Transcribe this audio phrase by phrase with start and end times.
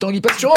[0.00, 0.56] Tanguy Pastureau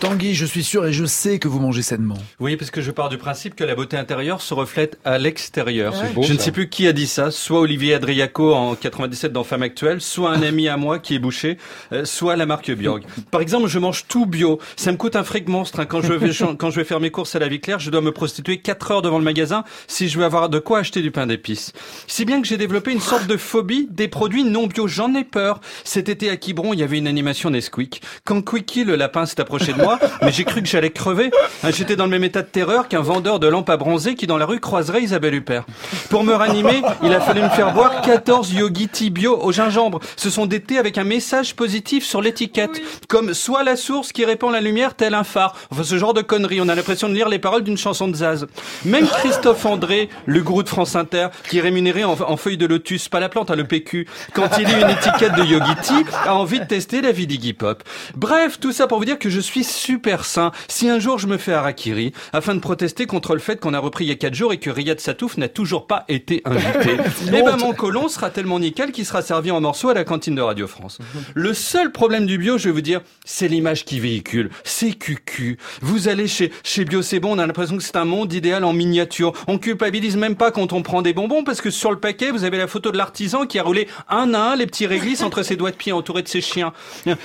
[0.00, 2.18] Tanguy, je suis sûr et je sais que vous mangez sainement.
[2.40, 5.94] Oui, parce que je pars du principe que la beauté intérieure se reflète à l'extérieur.
[5.96, 9.32] C'est beau, je ne sais plus qui a dit ça, soit Olivier Adriaco en 97
[9.32, 11.56] dans Femme Actuelle, soit un ami à moi qui est bouché,
[11.92, 13.02] euh, soit la marque Bjorg.
[13.30, 14.58] Par exemple, je mange tout bio.
[14.76, 15.80] Ça me coûte un fric monstre.
[15.80, 15.86] hein.
[15.86, 17.90] Quand je vais chan- quand je vais faire mes courses à la vie claire, je
[17.90, 21.00] dois me prostituer 4 heures devant le magasin si je veux avoir de quoi acheter
[21.00, 21.72] du pain d'épices.
[22.08, 24.86] Si bien que j'ai développé une sorte de phobie des produits non bio.
[24.88, 25.60] J'en ai peur.
[25.84, 28.02] Cet été à Quiberon, il y avait une animation Nesquik.
[28.24, 31.30] Quand Quickie le lapin s'est approché de moi, mais j'ai cru que j'allais crever.
[31.62, 34.26] Hein, J'étais dans le même état de terreur qu'un vendeur de lampes à bronzer qui
[34.26, 35.64] dans la rue croiserait Isabelle Huppert.
[36.10, 40.00] Pour me ranimer, il a fallu me faire boire 14 Yogi Tea bio au gingembre.
[40.16, 44.24] Ce sont des thés avec un message positif sur l'étiquette, comme soit la source qui
[44.24, 45.54] répand la lumière tel un phare.
[45.70, 46.60] Enfin, ce genre de conneries.
[46.60, 48.46] On a l'impression de lire les paroles d'une chanson de Zaz.
[48.84, 52.66] Même Christophe André, le gourou de France Inter, qui est rémunéré en, en feuilles de
[52.66, 56.04] lotus, pas la plante, à le PQ, quand il lit une étiquette de Yogi Tea,
[56.26, 57.82] a envie de tester la vie d'Iggy Pop.
[58.16, 60.52] Bref, tout ça pour vous dire que je suis super sain.
[60.68, 63.78] Si un jour je me fais harakiri, afin de protester contre le fait qu'on a
[63.78, 66.96] repris il y a 4 jours et que Riyad Satouf n'a toujours pas été invité,
[67.28, 70.34] eh ben mon colon sera tellement nickel qu'il sera servi en morceaux à la cantine
[70.34, 70.98] de Radio France.
[71.34, 74.50] Le seul problème du bio, je vais vous dire, c'est l'image qui véhicule.
[74.64, 75.58] C'est cucu.
[75.80, 78.64] Vous allez chez, chez Bio C'est Bon, on a l'impression que c'est un monde idéal
[78.64, 79.32] en miniature.
[79.46, 82.44] On culpabilise même pas quand on prend des bonbons parce que sur le paquet, vous
[82.44, 85.42] avez la photo de l'artisan qui a roulé un à un les petits réglisses entre
[85.42, 86.72] ses doigts de pied entourés de ses chiens.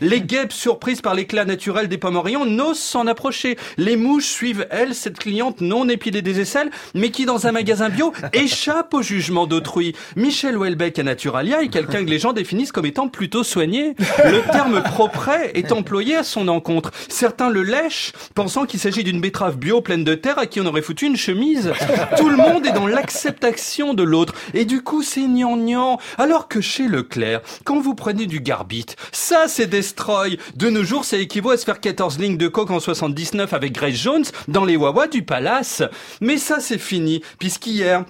[0.00, 3.56] Les guêpes surprises par l'éclat naturel des pommes N'osent s'en approcher.
[3.76, 7.88] Les mouches suivent, elles, cette cliente non épilée des aisselles, mais qui, dans un magasin
[7.88, 9.94] bio, échappe au jugement d'autrui.
[10.16, 13.94] Michel Houellebecq à Naturalia est quelqu'un que les gens définissent comme étant plutôt soigné.
[14.24, 16.90] Le terme propre est employé à son encontre.
[17.08, 20.66] Certains le lèchent, pensant qu'il s'agit d'une betterave bio pleine de terre à qui on
[20.66, 21.72] aurait foutu une chemise.
[22.16, 24.34] Tout le monde est dans l'acceptation de l'autre.
[24.54, 25.98] Et du coup, c'est gnangnan.
[26.18, 30.38] Alors que chez Leclerc, quand vous prenez du garbit, ça c'est destroy.
[30.56, 33.72] De nos jours, ça équivaut à se faire 14 lignes de coke en 79 avec
[33.72, 35.82] Grace Jones dans les Wawa du Palace.
[36.22, 38.04] Mais ça c'est fini, puisqu'hier,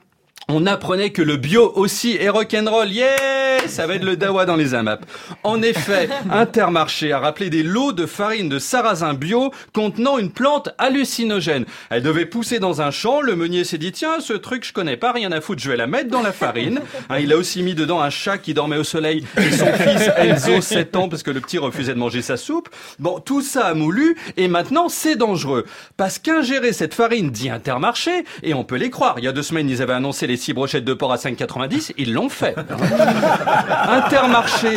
[0.49, 2.91] on apprenait que le bio aussi est rock'n'roll.
[2.91, 5.06] Yeah Ça va être le dawa dans les AMAP.
[5.43, 10.69] En effet, Intermarché a rappelé des lots de farine de sarrasin bio contenant une plante
[10.77, 11.65] hallucinogène.
[11.88, 13.22] Elle devait pousser dans un champ.
[13.22, 15.77] Le meunier s'est dit, tiens, ce truc, je connais pas, rien à foutre, je vais
[15.77, 16.81] la mettre dans la farine.
[17.09, 20.11] Hein, il a aussi mis dedans un chat qui dormait au soleil et son fils
[20.19, 22.69] Enzo, 7 ans, parce que le petit refusait de manger sa soupe.
[22.99, 25.65] Bon, tout ça a moulu et maintenant c'est dangereux.
[25.97, 29.15] Parce qu'ingérer cette farine dit Intermarché, et on peut les croire.
[29.19, 31.93] Il y a deux semaines, ils avaient annoncé les six brochettes de porc à 5,90,
[31.99, 32.55] ils l'ont fait.
[33.89, 34.77] Intermarché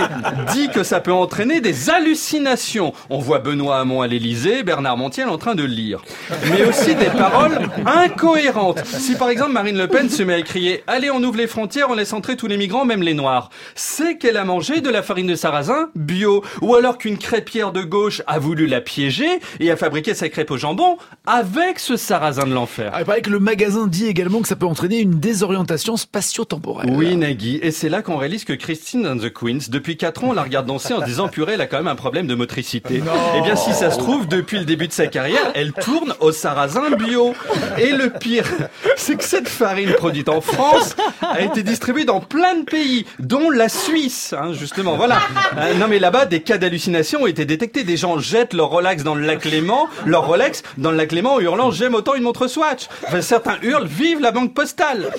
[0.53, 2.94] dit que ça peut entraîner des hallucinations.
[3.09, 6.03] On voit Benoît Hamon à l'Elysée, Bernard Montiel en train de lire.
[6.51, 8.84] Mais aussi des paroles incohérentes.
[8.85, 11.88] Si par exemple Marine Le Pen se met à crier «Allez, on ouvre les frontières,
[11.90, 15.01] on laisse entrer tous les migrants, même les noirs», c'est qu'elle a mangé de la
[15.01, 16.44] farine de sarrasin bio.
[16.62, 20.51] Ou alors qu'une crêpière de gauche a voulu la piéger et a fabriqué sa crêpe
[20.51, 22.91] au jambon avec ce sarrasin de l'enfer.
[22.94, 26.90] Ah, il paraît que le magasin dit également que ça peut entraîner une désorientation spatio-temporelle.
[26.91, 27.59] Oui, Nagui.
[27.62, 30.44] Et c'est là qu'on réalise que Christine and the Queens, depuis 4 ans, on la
[30.44, 33.02] regarde danser en se disant, purée, elle a quand même un problème de motricité.
[33.38, 36.34] Eh bien, si ça se trouve, depuis le début de sa carrière, elle tourne au
[36.34, 37.34] sarrasin bio.
[37.78, 38.46] Et le pire,
[38.97, 43.50] c'est que cette farine produite en France a été distribuée dans plein de pays, dont
[43.50, 44.97] la Suisse, hein, justement.
[44.97, 45.19] Voilà.
[45.58, 47.85] Euh, non, mais là-bas, des cas d'hallucination ont été détectés.
[47.85, 51.35] Des gens jettent leur Rolex dans le lac Léman, leur Rolex dans le lac Léman
[51.35, 52.88] en hurlant, j'aime autant une montre Swatch.
[53.08, 55.09] Enfin, certains hurlent, vive la banque postale.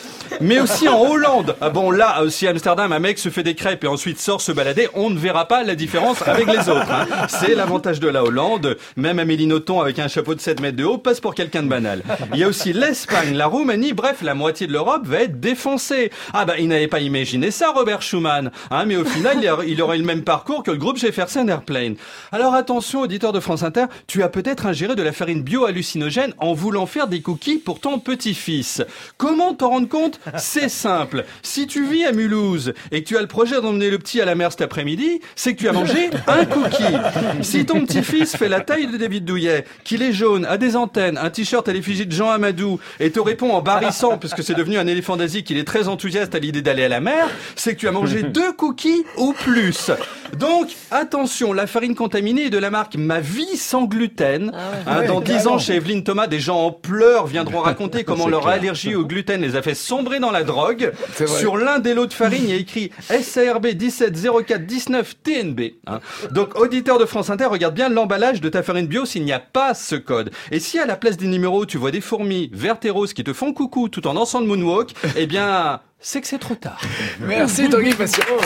[0.41, 1.57] Mais aussi en Hollande.
[1.61, 4.41] Ah bon, là, aussi à Amsterdam, un mec se fait des crêpes et ensuite sort
[4.41, 4.89] se balader.
[4.95, 6.91] On ne verra pas la différence avec les autres.
[6.91, 7.07] hein.
[7.29, 8.77] C'est l'avantage de la Hollande.
[8.97, 11.69] Même Amélie Nothomb avec un chapeau de 7 mètres de haut passe pour quelqu'un de
[11.69, 12.03] banal.
[12.33, 16.11] Il y a aussi l'Espagne, la Roumanie, bref, la moitié de l'Europe va être défoncée.
[16.33, 18.51] Ah bah, il n'avait pas imaginé ça, Robert Schuman.
[18.71, 21.97] Hein, mais au final, il aurait- le même parcours que le groupe Jefferson Airplane.
[22.31, 26.53] Alors attention, auditeur de France Inter, tu as peut-être ingéré de la farine bio-hallucinogène en
[26.53, 28.83] voulant faire des cookies pour ton petit-fils.
[29.17, 30.18] Comment t'en rendre compte?
[30.37, 31.25] C'est simple.
[31.43, 34.25] Si tu vis à Mulhouse et que tu as le projet d'emmener le petit à
[34.25, 36.97] la mer cet après-midi, c'est que tu as mangé un cookie.
[37.43, 41.19] Si ton petit-fils fait la taille de David Douillet, qu'il est jaune, a des antennes,
[41.19, 44.79] un t-shirt à l'effigie de Jean Amadou et te répond en barrissant, puisque c'est devenu
[44.79, 47.81] un éléphant d'Asie qu'il est très enthousiaste à l'idée d'aller à la mer, c'est que
[47.81, 49.91] tu as mangé deux cookies ou plus.
[50.39, 54.53] Donc, attention, la farine contaminée est de la marque Ma Vie sans gluten.
[54.87, 58.43] Hein, dans dix ans, chez Evelyne Thomas, des gens en pleurs viendront raconter comment leur
[58.43, 58.55] clair.
[58.55, 60.93] allergie au gluten les a fait sombrer dans la drogue.
[61.27, 62.91] Sur l'un des lots de farine, il y a écrit
[63.23, 65.61] SARB 170419 TNB.
[65.87, 66.01] hein.
[66.31, 69.39] Donc, auditeur de France Inter, regarde bien l'emballage de ta farine bio s'il n'y a
[69.41, 70.31] pas ce code.
[70.51, 73.25] Et si à la place des numéros, tu vois des fourmis vertes et roses qui
[73.25, 76.81] te font coucou tout en dansant le moonwalk, eh bien, c'est que c'est trop tard.
[77.21, 78.41] Merci Tanguy Pastureau.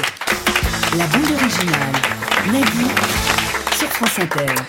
[0.98, 1.92] La bande originale.
[2.46, 2.90] Nagui
[3.78, 4.52] sur France Inter.